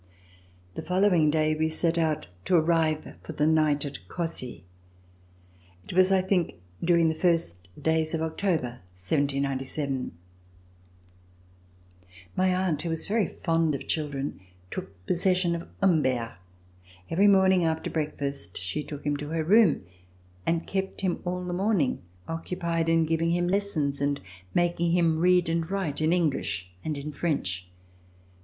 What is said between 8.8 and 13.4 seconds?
1797. My aunt, who was very